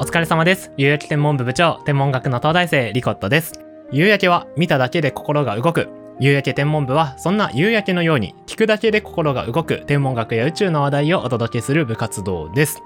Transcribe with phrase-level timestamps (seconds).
[0.00, 0.70] お疲れ様です。
[0.76, 3.60] 夕焼け天文部部長、天文学の東大生、リコットです。
[3.90, 5.88] 夕焼けは見ただけで心が動く。
[6.20, 12.80] 夕焼け天文部は、そんな夕焼けのように、聞くだけで心が動く天文学や宇宙の話題をお届けする部活動です。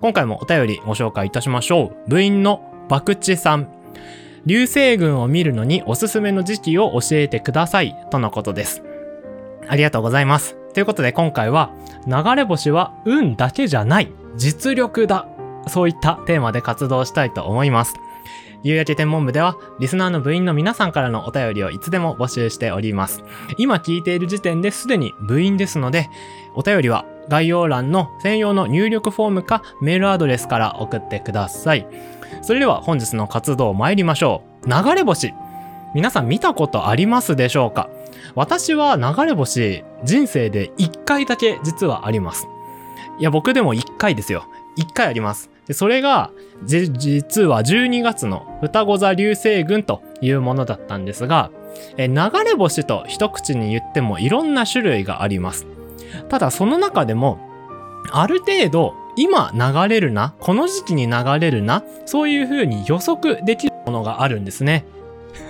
[0.00, 2.10] 今回もお便りご紹介いたしましょう。
[2.10, 3.68] 部員のバクチさん。
[4.44, 7.94] 流星群を見るのにおすすめの時期を教えてください。
[8.10, 8.82] とのことです。
[9.68, 10.56] ありがとうございます。
[10.74, 11.70] ということで今回は、
[12.08, 14.10] 流れ星は運だけじゃない。
[14.34, 15.28] 実力だ。
[15.70, 17.94] そういったテーマで活動したいと思います。
[18.62, 23.24] 夕焼け天文部では、リスナーの部員の皆さんからのお便りをいつでも募集しております。
[23.56, 26.10] 今聞いている時点ですでに部員ですので、
[26.54, 31.86] お便りは概要欄の専用の入力フォームかメールアドレスから送ってください。
[32.42, 34.68] それでは本日の活動参りましょう。
[34.68, 35.32] 流れ星。
[35.94, 37.88] 皆さん見たことありますでしょうか？
[38.34, 42.46] 私は流れ星、人生で1回だけ実はあります。
[43.18, 44.46] いや、僕でも1回ですよ。
[44.78, 45.50] 1回あります。
[45.70, 46.32] でそれが、
[46.64, 51.52] 実は12月の双子座流星群というものだったんですが、
[51.96, 55.68] え流れ星と一口に言ってもいろんな種類があります。
[56.28, 57.38] ただその中でも、
[58.10, 64.84] ある程度、今流れるな、この時期に流れるな、そういう風に予測できるものがあるんですね。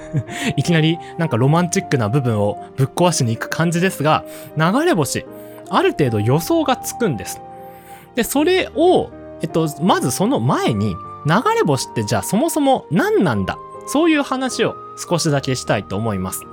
[0.54, 5.24] いきなりなんかロマンチックな部分をぶっ壊しに行く感じですが、流れ星、
[5.70, 7.40] ある程度予想がつくんです。
[8.14, 9.08] で、それを、
[9.42, 10.96] えっと、まずその前に、
[11.26, 13.58] 流れ星ってじゃあそもそも何なんだ？
[13.86, 16.44] そういう話を少しだけしたいと思います。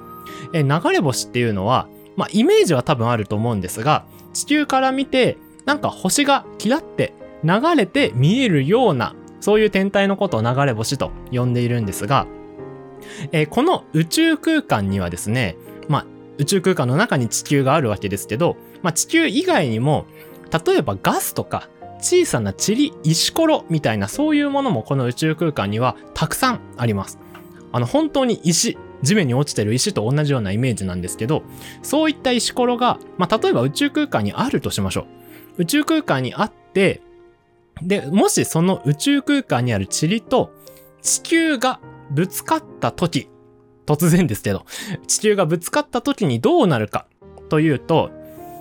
[0.53, 12.25] え、流れ星っていうのは、まあ、イメージは多分あると思うんですが、地球から見て、なんか星がキラって流れて見えるような、そういう天体のことを流れ星と呼んでいるんですが、
[13.31, 15.55] えーこの宇宙空間にはですね、
[15.87, 16.05] まあ、
[16.39, 20.05] 宇宙空間の中に地球があるわけですけど、まあ、地球以外にも、
[20.65, 21.69] 例えばガスとか
[21.99, 27.19] 小さな塵、石ころみたいなそういうものもこの宇宙空間にはたくさんあります。
[27.71, 31.43] あの本当に石、地面に落ちてる石と同じようなイメージなんですけど、
[31.81, 35.01] そういった石ころが、まあ、例えば宇宙空間にあるとしましょ
[35.57, 35.63] う。
[35.63, 37.01] 宇宙空間にあって、
[37.81, 40.51] で、もしその宇宙空間にある塵と
[41.01, 41.79] 地球が
[42.11, 43.29] ぶつかった時、
[43.85, 44.65] 突然ですけど、
[45.07, 47.07] 地球がぶつかった時にどうなるか
[47.49, 48.11] というと、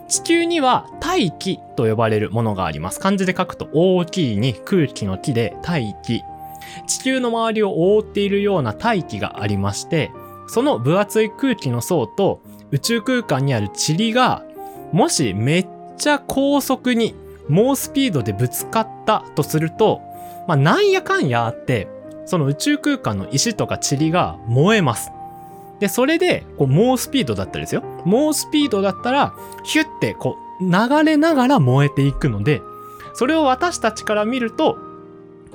[0.08, 3.00] 地球には大気と呼ばれるものがあります。
[3.00, 6.22] 漢字で書くと大きいに空気の木で大気。
[6.86, 10.10] 地球の周りを覆っているような大気がありまして、
[10.48, 12.40] その分厚い空気の層と
[12.70, 14.44] 宇宙空間にある塵が、
[14.92, 15.66] もしめっ
[15.96, 17.14] ちゃ高速に
[17.48, 20.00] 猛スピードでぶつかったとすると、
[20.46, 21.88] まあなんやかんやあって、
[22.26, 25.10] その宇宙空間の石とか塵が燃えます。
[25.80, 27.82] で、それで、こう、猛スピードだったらですよ。
[28.04, 32.62] 猛スピードだったら、ヒュッて、こう、流れながら燃えていくので、
[33.14, 34.78] それを私たちから見ると、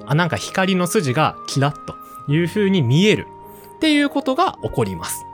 [0.05, 1.95] あ、なんか光の筋がキラッと
[2.31, 3.27] いう風に見える
[3.77, 5.25] っていうことが起こります。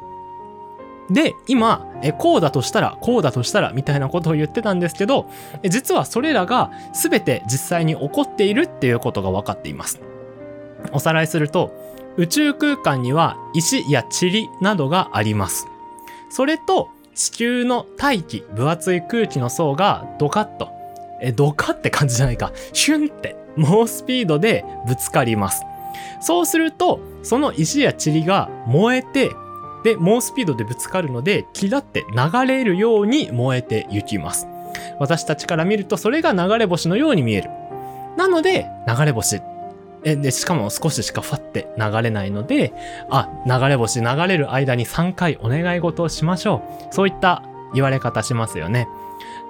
[1.10, 5.30] で、今、え、こうだとしたら、こうだとしたら、みたいなことを言ってたんですけど、
[5.64, 10.02] え実はそれらが全て実際に起こっているっていうことが分かっています。
[10.92, 11.72] おさらいすると、
[12.18, 15.68] 宇宙空間には石や塵などがあります。
[16.30, 20.70] それと地球の大気、分厚い空気の層がドカッと、
[21.22, 25.64] え、ドカって感じじゃないか、シュンって猛スピードでぶつかります。
[26.20, 29.32] そうすると、その石や塵が燃えて、
[29.84, 34.48] で、猛スピードでぶつかるので、キラって流れるように燃えていきます。
[35.00, 37.50] 私たちから見ると、それが流れ星のように見える。
[38.18, 39.42] なので、流れ星え、
[40.16, 42.74] で、しかも少ししかファって流れないので、
[43.10, 46.96] あ、流れ星流れる間に3回お願い事をしましょう。
[46.96, 48.88] そういった言われ方しますよね。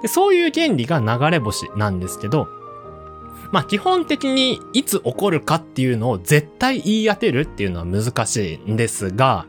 [0.02, 2.48] で、そういう原理が流れ星なんですけど、
[3.52, 9.46] まあ基本的にいつ起こるかっていうのを絶対言い当てるっていうのは難しいんですが、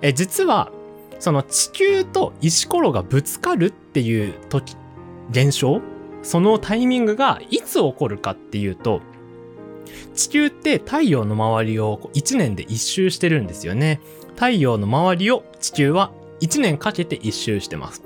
[0.00, 0.72] え、実は、
[1.18, 4.74] その地球と石ころがぶつかるっていう時、
[5.30, 5.82] 現象
[6.22, 9.00] そのタイミングがいつ起こるかっていうと、
[10.14, 14.00] 地球って太陽の周りを1年で一周してるんですよね。
[14.34, 18.02] 太陽の周りを地球は1年かけて一周してます。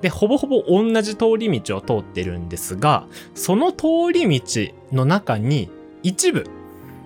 [0.00, 5.70] で、ほぼほぼ同じ通り道を通ってるんですが、その通り道の中に
[6.02, 6.46] 一部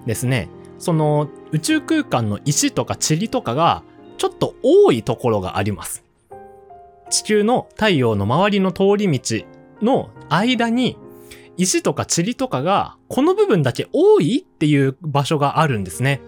[0.07, 3.83] ですね、その宇宙空間の石とか塵とかが
[4.19, 6.05] ちょっと多いところがあります。
[7.11, 9.45] 地球の太陽の周りの通り道
[9.83, 10.97] の間に
[11.57, 16.21] 石とか塵とかがこの部分だけ多いっていう場所があるんですね。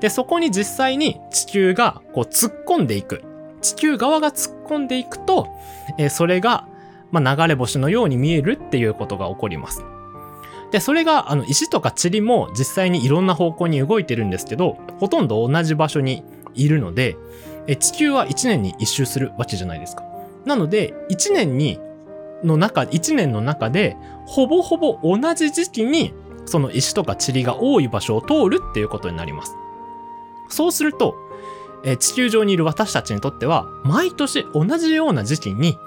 [0.00, 3.22] で、そこに実際に地球がこう突っ込んでいく。
[3.60, 5.48] 地球側が突っ込んでいくと、
[5.98, 6.66] えそれが、
[7.10, 9.84] まあ、流れ星のように見えるっていうことが起こります。
[10.70, 16.24] で、それが、あの、石とか塵も実際にいろんな方向に動いてるんですけど、ほとんど同じ場所に
[16.54, 17.16] いるので、
[17.66, 20.04] え地球は1年に1周するわけじゃないですか。
[20.44, 21.78] なので、1年に、
[22.44, 23.96] の中、1年の中で、
[24.26, 26.12] ほぼほぼ同じ時期に、
[26.46, 29.54] その石とか塵が多い場所を通るっていうことになります。
[30.48, 31.14] そうすると、
[31.84, 35.78] え地球上にいる私たちにとっては、毎年同じような時期に、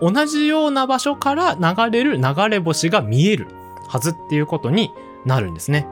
[0.00, 3.48] 同じような場所から流れる流れ星が見える
[3.88, 4.90] はずっていうことに
[5.24, 5.86] なるんですね。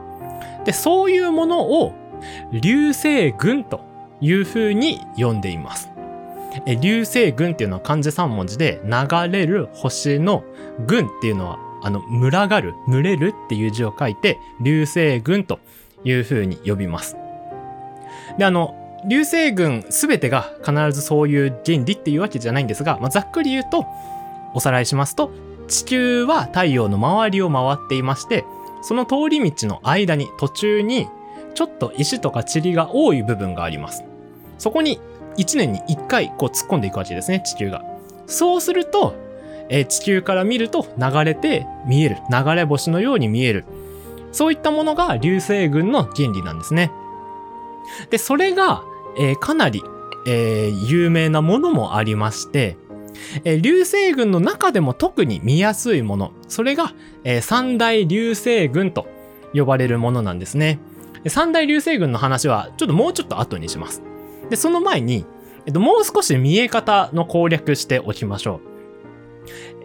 [0.65, 1.93] で、そういうものを
[2.51, 3.81] 流星群と
[4.21, 5.94] いう風に呼んでいます。
[6.65, 10.43] え流星群っていうのは漢字3文字で流れる星の
[10.87, 15.59] 群っていうのはあの、群がる、群れるっていう字を書いて、流星群と
[16.03, 17.15] いう風に呼びます。
[18.39, 18.73] で、あの、
[19.07, 23.85] 流星群すべてが必ずそういう原理っていうわけじゃないんですが、まあ、ざっくり言うと、
[24.55, 25.29] おさらいしますと、
[25.67, 28.45] 地球は太陽の周りを回っていまして、
[28.81, 31.07] その通り道の間に途中に
[31.53, 34.03] ちょっと石とか塵が多い部分があります。
[34.57, 34.99] そこに
[35.37, 37.83] 1年に1回こう突っ込んでいくわけですね、地球が。
[38.27, 39.15] そうすると、
[39.69, 42.17] えー、地球から見ると流れて見える。
[42.31, 43.65] 流れ星のように見える。
[44.31, 46.91] そういったものが流星群の原理なんですね。
[48.09, 48.83] で、それが、
[49.17, 49.81] えー、かなり、
[50.27, 52.77] えー、有名なものもありまして、
[53.43, 56.93] え、流星群の中でも特に見やすいもの、それが、
[57.23, 59.07] えー、三大流星群と
[59.53, 60.79] 呼ばれるものなんですね。
[61.27, 64.01] 三大流星群の話はちょっともうちょっと後にします。
[64.49, 65.25] で、その前に、
[65.65, 68.75] えっと、もう少し見え方の攻略しておきましょう。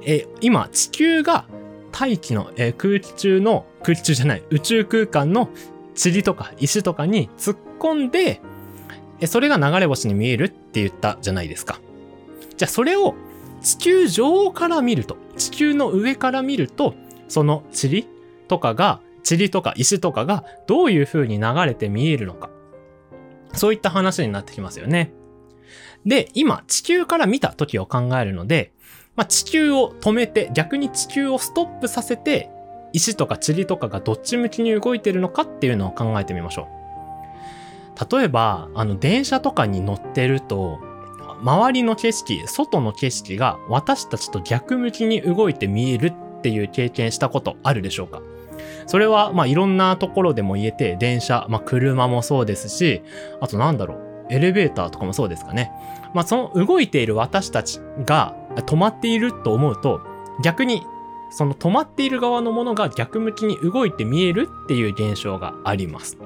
[0.05, 1.47] え今、地球が
[1.93, 5.49] 大気の、え空気中の、空気中じゃない、宇宙空間の
[6.03, 8.41] 塵とか石とかに突っ込んで、
[9.21, 11.81] えそれが流れ星に見えるって言ったじゃないですか。
[12.57, 13.15] じゃあそれを
[13.63, 16.95] 地球上から見ると、地球の上から見ると、
[17.29, 18.07] その塵
[18.49, 22.51] とかが、塵とか石とかがどういう風に流れて見えるのか。
[23.53, 25.13] そういった話になってきますよね。
[26.07, 28.73] で、今、地球から見た時を考えるので、
[29.17, 32.51] まあ、地球を止めて、逆に地球をストップさせて、
[32.93, 36.69] 石とか塵とかがどっち向きに動いてるのかっていうのを考えてみましょ
[38.07, 38.17] う。
[38.17, 40.81] 例えば、あの、電車とかに乗ってると、
[41.43, 48.23] 周りの景色、外の景色が私たちと逆向きに動いて見えるっていう経験したことあるでしょうか？
[48.91, 53.03] それは、まあ、いろんなところでも言えて、電車、まあ、車もそうですし、
[53.41, 55.71] あとなんだろう、エレベーターとかもそうですかね。
[56.13, 60.01] まあ、その動いている私たちが止まっていると思うと、
[60.43, 60.83] 逆に、
[61.31, 66.19] その止まっている側のものが逆向きに動いて見えるっていう現象があります。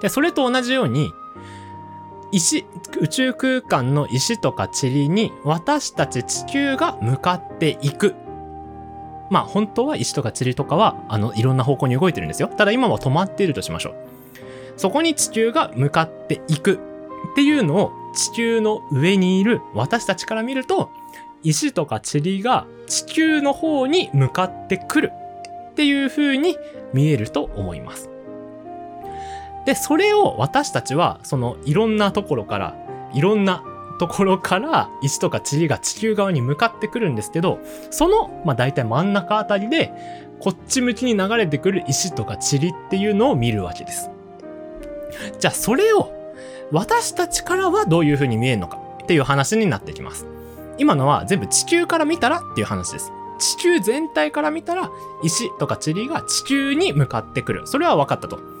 [0.00, 1.12] で、それと同じように、
[2.30, 2.66] 石、
[3.00, 8.14] 宇宙空間の石とか塵に私たち地球が向かっていく。
[9.34, 12.46] まあ本当は石とか塵とかはあのいろんな方向に動いてるんですよ。
[12.46, 13.94] ただ今は止まっているとしましょう。
[14.76, 16.74] そこに地球が向かっていく
[17.32, 20.88] っていうのを地球の上にいる私たちから見ると
[21.42, 25.12] 石とか塵が地球の方に向かってくる
[25.70, 26.56] っていう風に
[26.92, 28.08] 見えると思います。
[29.66, 32.76] で、それを私たちはそのいろんなところから、
[33.12, 33.64] いろんな
[33.98, 37.60] ところから石とか塵が地球側に向かってくるんですけど、
[37.90, 39.92] その、まあ大体真ん中あたりで、
[40.40, 44.10] こっち向きに流れてくる石とか塵っていうのを見るわけです。
[45.38, 46.12] じゃあそれを
[46.72, 50.26] 私たちからはどういう風に見えるのかっていう話になってきます。
[50.78, 53.12] 今のは全部地球から見たらっていう話です。
[53.38, 54.90] 地球全体から見たら
[55.22, 57.66] 石とか塵が地球に向かってくる。
[57.66, 58.53] それは分かったと。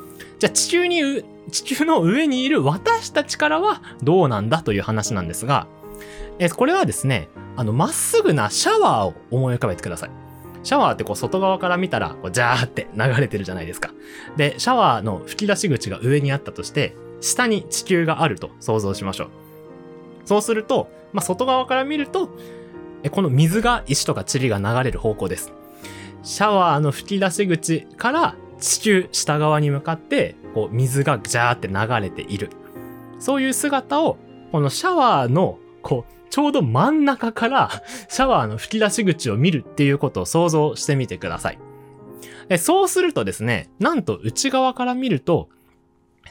[0.44, 5.66] じゃあ地球に、地球の上にいる私たちからはどうなんだという話なんですが、
[6.38, 10.10] えこれはですね、あの、まっすぐなシャワーを思い浮かべてください。
[10.62, 13.94] シャワーってこう外側から見たら、ジャーって流れてるじゃないですか。
[14.36, 19.28] で、シャワーの吹き出し口が上にあったとして、下に地球があると想像しましょう。
[20.26, 22.28] そうすると、まあ、外側から見ると、
[23.12, 25.54] この水が石とか塵が流れる方向です。
[26.22, 32.50] シャワーの吹き出し口から地球下側に向かって、こう水がジャーって流れている。
[33.18, 34.18] そういう姿を、
[34.52, 37.70] このシャワーの、こう、ちょうど真ん中から
[38.08, 41.58] シャワーの吹き出し口を見るっていうことを想像してみてください。
[42.58, 45.48] そうするとですね、なんと内側から見ると、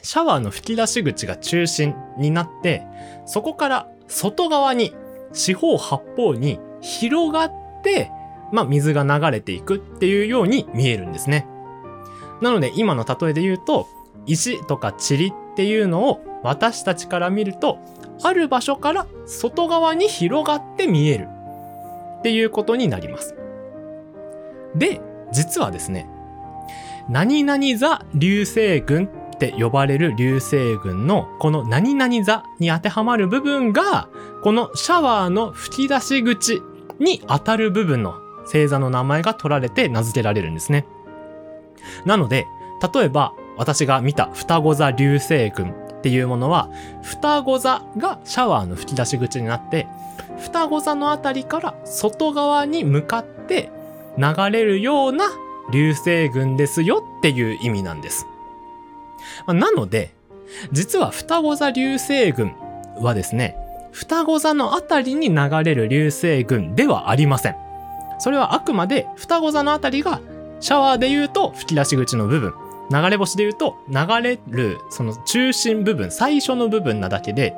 [0.02, 2.82] シャワーの吹き出し口が中心になって、
[3.26, 4.94] そこから外側に、
[5.32, 7.52] 四方八方に広がっ
[7.82, 8.10] て、
[8.52, 11.48] まあ、水が流れていくっていうように見えるんですね。
[12.44, 13.88] なので今の例えで言うと、
[14.26, 17.78] 石とか塵っていうのを私たちから見ると、
[18.22, 21.28] ある場所から外側に広がって見える
[22.18, 23.34] っていうことになります。
[24.76, 25.00] で、
[25.32, 26.06] 実はですね、
[27.08, 34.10] 何々座流星群って呼ばれる流星群のこの何々座に当てはまる部分が、
[34.42, 36.60] このシャワーの吹き出し口
[36.98, 40.86] に当たる部分の星座の名前が取られて名付けられるんですね。
[42.04, 42.46] なので、
[42.94, 46.68] 例えば私が見た双子座流星群っていうものは、
[47.02, 49.86] 双子座がシャワーの吹き出し口になって、
[50.40, 53.70] 双子座のあたりから外側に向かって
[54.18, 55.26] 流れるような
[55.72, 58.26] 流星群ですよっていう意味なんです。
[59.46, 60.14] なので、
[60.72, 62.54] 実は双子座流星群
[63.00, 63.56] はですね、
[63.92, 67.56] 双子座のあたりに流れる流星群ではありません。
[68.18, 70.20] それはあくまで双子座のあたりが
[70.64, 72.54] シャワーで言うと吹き出し口の部分、
[72.90, 77.54] 流れ星で言うと流れるその中心部分、最初の部分なだけで、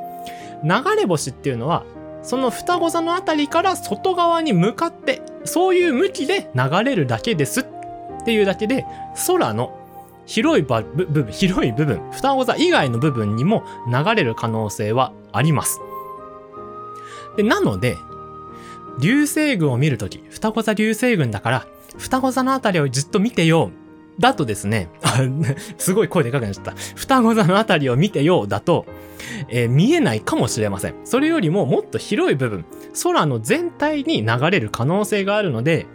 [0.64, 1.84] 流れ星っていうのは
[2.24, 7.64] その双子座のあたりから外側に向かって、そういう向きで流れるだけですっ
[8.24, 8.84] ていうだけで、
[9.28, 9.78] 空の
[10.26, 15.78] 広い部分、広い部分、双子座以外の部分にも流れる可能性はあります。
[17.36, 17.96] で、なので、
[18.98, 21.66] 流星群を見るとき、双子座流星群だから、
[21.98, 23.86] 双子座のあたりをじっと見てよう。
[24.20, 24.88] だとですね、
[25.76, 26.74] すごい声でかくなっちゃった。
[26.94, 28.48] 双子座のあたりを見てよう。
[28.48, 28.86] だと、
[29.48, 30.94] えー、見えないかもしれません。
[31.04, 32.64] それよりももっと広い部分、
[33.02, 35.86] 空の全体に流れる可能性があるので、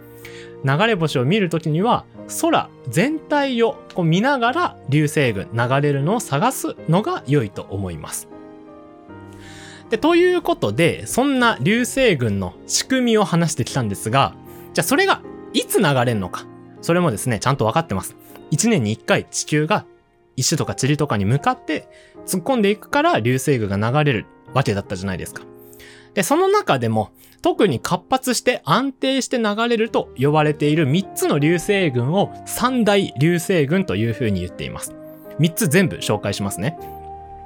[0.64, 2.04] 流れ星を見るときには、
[2.40, 8.28] 空全体をこう見ながら流星群流れるのを探すのが良いと思います。
[9.90, 14.34] で、ということで、そんな流星群の仕組みを話してきたんですが、
[14.72, 15.20] じゃあそれが
[15.52, 16.46] いつ流れるのか？
[16.80, 18.16] それもですね、ちゃんと分かってます。
[18.50, 19.86] 1年に1回地球が
[20.36, 21.88] 石とか塵とかに向かって
[22.26, 25.42] 突っ込んでいくから流星群が流れるわけだったじゃないですか。
[26.14, 34.94] で、その中でも特に活発して安定して流れると呼ばれている3つの流星群を三大流星群という風に言っています。
[35.38, 36.78] 3つ全部紹介しますね。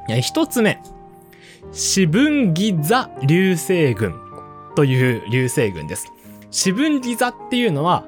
[0.08, 0.80] 1つ目、
[1.72, 4.14] 四分ギ座流星群
[4.74, 6.12] という流星群です。
[6.50, 8.04] 四分ギ座っていうのは、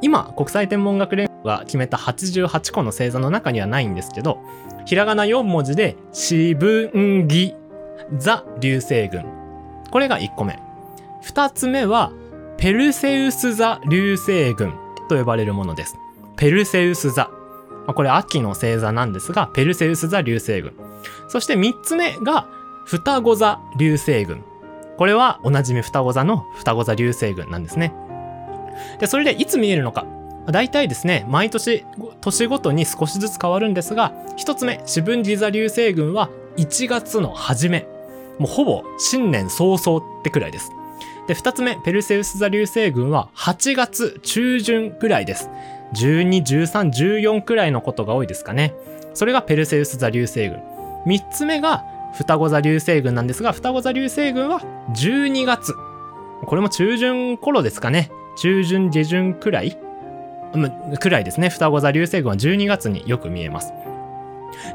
[0.00, 4.40] 今、国際天文学連合が決めた88個の星座の中にはないんですけど、
[4.84, 7.54] ひらがな4文字で、四分ギ
[8.18, 9.24] 座流星群。
[9.90, 10.58] これが1個目。
[11.24, 12.12] 2つ目は、
[12.56, 14.72] ペルセウス座流星群
[15.08, 15.96] と呼ばれるものです。
[16.36, 17.30] ペルセウス座。
[17.86, 20.72] これ秋の星座なんですが、ペルセウス座流星群。
[21.28, 22.46] そして3つ目が、
[22.84, 24.44] 双子座流星群。
[25.02, 27.92] これはおなじみ双子座の双子座流星群なんですね。
[29.00, 30.06] で、それでいつ見えるのか。
[30.46, 31.84] 大体ですね、毎年、
[32.20, 37.88] 年ごとに少しずつ変わるんですが、一つ目、四分ギ座流星群は1月の初め。
[38.38, 40.70] もうほぼ新年早々ってくらいです。
[41.26, 45.50] で、二つ目、ペルセウス座流星群は8月中旬くらいです。
[45.94, 48.72] 12、13、14くらいのことが多いですかね。
[49.14, 50.60] それがペルセウス座流星群。
[51.06, 54.60] 三つ目が双子座流星群なんですが、双子座流星群は
[54.94, 55.74] 12月。
[56.46, 58.10] これも中旬頃ですかね。
[58.36, 59.78] 中旬、下旬くらい
[61.00, 61.48] くらいですね。
[61.48, 63.72] 双子座流星群は12月によく見えます。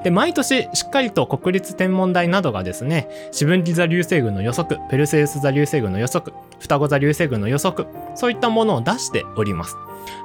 [0.04, 9.76] で、毎年しっかりと国立天文台などがですね、四分岐座流星群の予測、ペルセウス座流星群の予測、双子座流星群の予測、そういったものを出しております。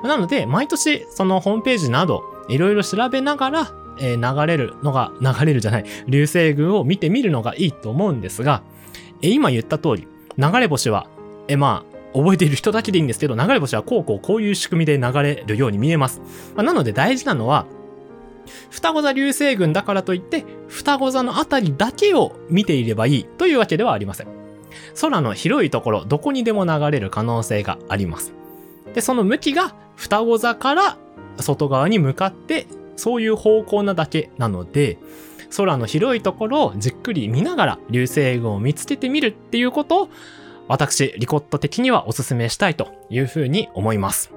[0.03, 8.63] なので、毎年そのホームページなど、いろいろ調べながら、え、流れるのが、流れるじゃない、流星群を見てみるのがいいと思うんですが、
[9.23, 10.09] え、今言った通り、
[10.39, 11.07] 流れ星は、
[11.49, 16.21] え、まあ、覚えている人だけでいいんですけど、流れ星はこうこうこういう仕組みで流れるように見えます。
[16.55, 17.67] まあ、なので大事なのは、
[18.71, 24.27] 双子座流星群だからといって、双子座のあたりだけを見ていればいいというわけではありません。
[25.01, 28.33] 空の広いところ、どこにでも流れる可能性があります。
[28.95, 30.99] で、その向きが双子座から
[31.39, 34.99] 外側に向かって、そういう方向なだけなので、
[35.57, 40.09] 空の広いところをじっくり見ながら流星群を見つけてみるっていうことを、
[40.69, 44.33] 私、リコット的にはお勧めしたいというふうに思います。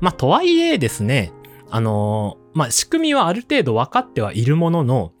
[0.00, 1.32] まあ、とはいえですね、
[1.70, 5.12] あのー、まあ、仕組みはある程度分かってはいるものの、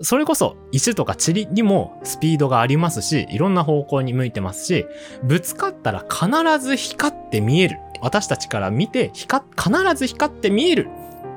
[0.00, 4.86] それこそ石とか塵にもスピードがありますし、いろんな方向に向いてますし、
[5.24, 6.28] ぶつかったら必
[6.64, 7.78] ず光って見える。
[8.00, 10.88] 私たちから見て光、必ず光って見える。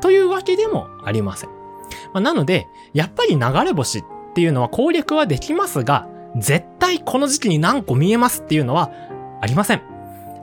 [0.01, 1.49] というわけでもありません。
[2.13, 4.03] まあ、なので、やっぱり流れ星っ
[4.33, 8.91] ていうのは攻略はできますが、絶対この時期に何個見えますっていうのは
[9.41, 9.81] ありません。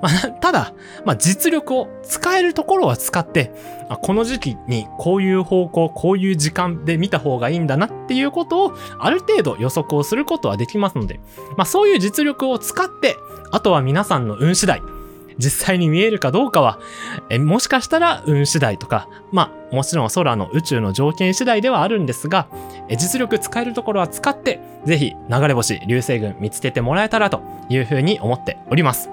[0.01, 0.75] まあ、 ただ、
[1.05, 3.53] まあ、実力を使えるところは使って、
[4.03, 11.21] この時期にこういう方向、こういう時間で見た方がいいんだなっていうことをある程度予測をすることはできますので、
[11.57, 13.17] まあ、そういう実力を使って、
[13.51, 14.83] あとは皆さんの運次第、
[15.39, 16.79] 実際に見えるかどうかは、
[17.31, 22.49] えもしかしたら運次第とか、まあ、もちろん空の宇宙の条件次第ではあるんですが、
[22.89, 29.11] え実力使えるところは使って、ぜひ流れ星、流星群見つけてもらえたらというふうに思っております。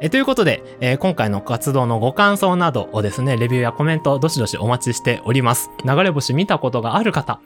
[0.00, 5.70] えということで、えー、今回の活動のご感想などをですね、レビューやコメントどしどしお待ちしております。
[5.84, 7.40] 流れ星見たことがある方、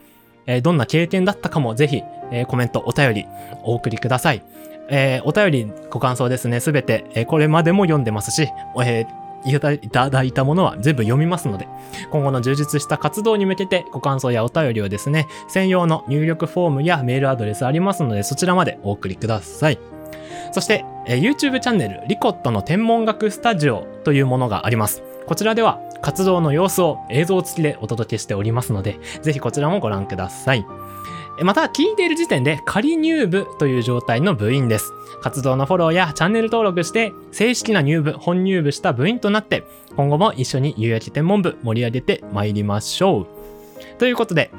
[0.45, 3.25] えー、どんな経験だったかもぜひ、えー、コメント、お便り
[3.63, 4.43] お送りください。
[4.89, 8.49] えお便り、ご感想ですね、すべて、えこれまでも読んでますし、
[8.83, 9.05] え
[9.45, 9.57] い
[9.89, 11.67] ただいたものは全部読みますので、
[12.11, 19.79] 今後の充実した活動に向けてご感想やお便りをですね、専用の入力フォームやメールアドレスありますので、そちらまでお送りください。
[20.51, 25.03] そして、え YouTube チャンネル、リコットの天文学スタジオというものがあります。
[25.25, 30.65] こちらでは活動の様子を映像付きでお届けしておりますので、ぜひこちらもご覧ください。
[31.43, 34.93] また、聞いている時点で仮入部という状態の部員です。
[35.21, 39.63] 活動のフォローやチャンネル登録して、正式な入部、本入部した部員となって、
[39.95, 43.27] 今後も一緒に夕焼け天文部盛り上げて参りましょう。
[43.97, 44.51] ということで、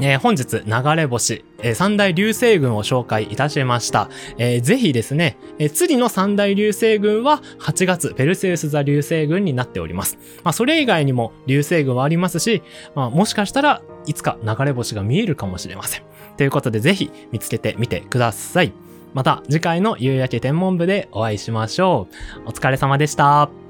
[0.00, 4.08] えー、本日、流れ星、えー、三大流星群を紹介いたしました。
[4.38, 10.18] えー、ぜひですね、えー、次の三大流星群は8月、ペルセウス座流星群になっております。
[10.42, 12.62] まあ、それ以外にも流星群はありますし、
[12.96, 16.02] まあ、もしかしたらいつか流れ星が見えるかもしれません。
[16.36, 18.72] ということで、ぜひ見つけてみてください。
[19.12, 22.08] また次回の夕焼け天文部でお会いしましょ
[22.44, 22.48] う。
[22.48, 23.63] お疲れ様でした。